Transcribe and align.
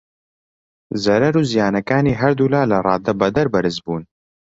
زەرەر 1.03 1.33
و 1.37 1.43
زیانەکانی 1.51 2.17
هەردوو 2.21 2.51
لا 2.53 2.61
لە 2.71 2.77
ڕادەبەدەر 2.87 3.47
بەرز 3.53 3.75
بوون. 3.85 4.03